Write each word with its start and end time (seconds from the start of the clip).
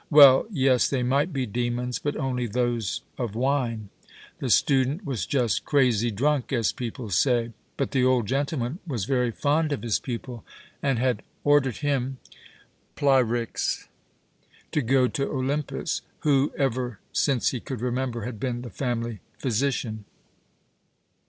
Well, 0.09 0.47
yes, 0.49 0.89
they 0.89 1.03
might 1.03 1.31
be 1.31 1.45
demons, 1.45 1.99
but 1.99 2.15
only 2.17 2.47
those 2.47 3.01
of 3.19 3.35
wine. 3.35 3.89
The 4.39 4.49
student 4.49 5.05
was 5.05 5.27
just 5.27 5.63
"crazy 5.63 6.09
drunk," 6.09 6.51
as 6.51 6.71
people 6.71 7.11
say. 7.11 7.51
But 7.77 7.91
the 7.91 8.03
old 8.03 8.25
gentleman 8.25 8.79
was 8.87 9.05
very 9.05 9.29
fond 9.29 9.71
of 9.71 9.83
his 9.83 9.99
pupil, 9.99 10.43
and 10.81 10.97
had 10.97 11.21
ordered 11.43 11.77
him, 11.85 12.17
Phryx, 12.95 13.89
to 14.71 14.81
go 14.81 15.07
to 15.07 15.29
Olympus, 15.29 16.01
who, 16.21 16.51
ever 16.57 16.97
since 17.13 17.49
he 17.49 17.59
could 17.59 17.79
remember, 17.81 18.23
had 18.25 18.39
been 18.39 18.63
the 18.63 18.71
family 18.71 19.19
physician. 19.37 20.05